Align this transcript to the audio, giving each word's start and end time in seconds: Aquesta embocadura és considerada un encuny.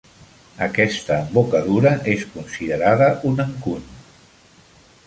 Aquesta 0.67 1.17
embocadura 1.25 1.91
és 2.15 2.27
considerada 2.39 3.13
un 3.33 3.47
encuny. 3.47 3.87